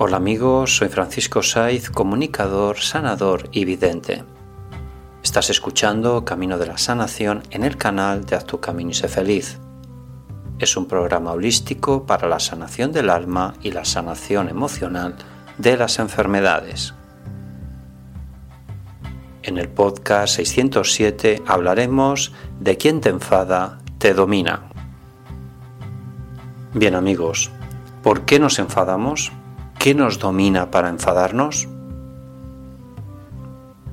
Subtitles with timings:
[0.00, 4.22] Hola amigos, soy Francisco Saiz, comunicador, sanador y vidente.
[5.24, 9.08] Estás escuchando Camino de la Sanación en el canal de Haz tu Camino y sé
[9.08, 9.58] feliz.
[10.60, 15.16] Es un programa holístico para la sanación del alma y la sanación emocional
[15.58, 16.94] de las enfermedades.
[19.42, 24.62] En el podcast 607 hablaremos de quién te enfada, te domina.
[26.72, 27.50] Bien amigos,
[28.04, 29.32] ¿por qué nos enfadamos?
[29.78, 31.68] ¿Qué nos domina para enfadarnos?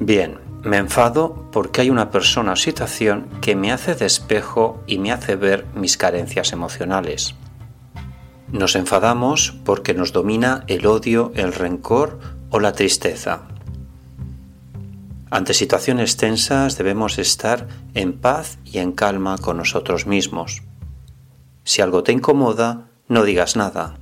[0.00, 5.12] Bien, me enfado porque hay una persona o situación que me hace despejo y me
[5.12, 7.34] hace ver mis carencias emocionales.
[8.48, 12.18] Nos enfadamos porque nos domina el odio, el rencor
[12.48, 13.42] o la tristeza.
[15.30, 20.62] Ante situaciones tensas debemos estar en paz y en calma con nosotros mismos.
[21.62, 23.98] Si algo te incomoda, no digas nada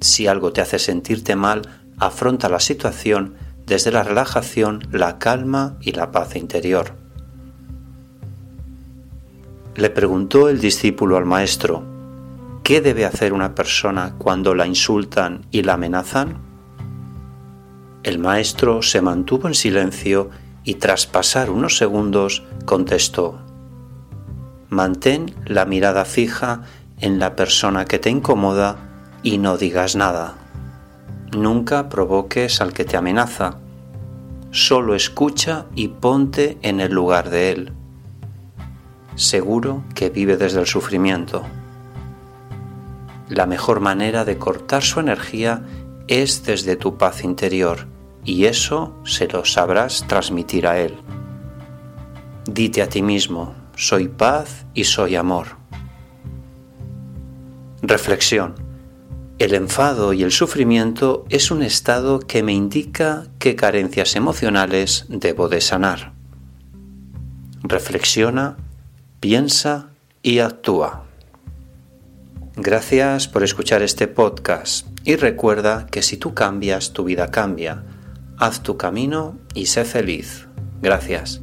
[0.00, 1.62] si algo te hace sentirte mal,
[1.98, 3.34] afronta la situación
[3.66, 6.94] desde la relajación, la calma y la paz interior.
[9.76, 11.84] Le preguntó el discípulo al maestro,
[12.64, 16.38] ¿qué debe hacer una persona cuando la insultan y la amenazan?
[18.02, 20.30] El maestro se mantuvo en silencio
[20.64, 23.38] y tras pasar unos segundos contestó,
[24.68, 26.62] Mantén la mirada fija
[26.98, 28.89] en la persona que te incomoda
[29.22, 30.36] y no digas nada.
[31.36, 33.58] Nunca provoques al que te amenaza.
[34.50, 37.72] Solo escucha y ponte en el lugar de él.
[39.14, 41.44] Seguro que vive desde el sufrimiento.
[43.28, 45.62] La mejor manera de cortar su energía
[46.08, 47.86] es desde tu paz interior
[48.24, 50.96] y eso se lo sabrás transmitir a él.
[52.44, 55.46] Dite a ti mismo, soy paz y soy amor.
[57.82, 58.69] Reflexión.
[59.40, 65.48] El enfado y el sufrimiento es un estado que me indica qué carencias emocionales debo
[65.48, 66.12] de sanar.
[67.62, 68.58] Reflexiona,
[69.18, 69.88] piensa
[70.22, 71.06] y actúa.
[72.56, 77.82] Gracias por escuchar este podcast y recuerda que si tú cambias, tu vida cambia.
[78.36, 80.48] Haz tu camino y sé feliz.
[80.82, 81.40] Gracias.